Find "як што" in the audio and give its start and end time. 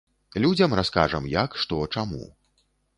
1.43-1.75